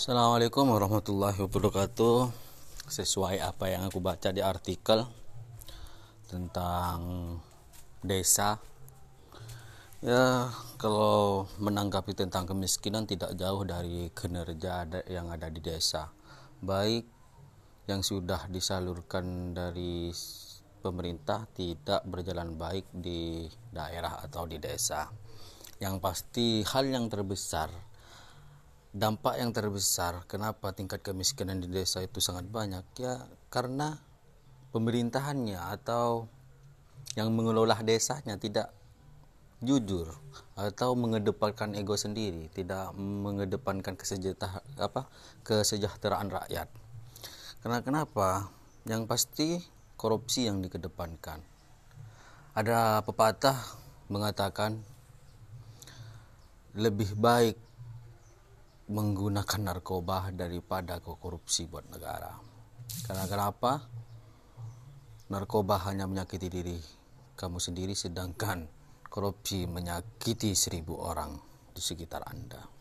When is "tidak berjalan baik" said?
21.52-22.88